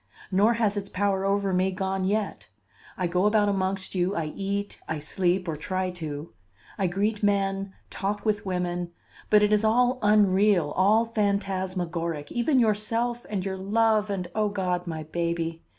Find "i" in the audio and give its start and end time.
2.97-3.05, 4.15-4.33, 4.89-4.97, 6.75-6.87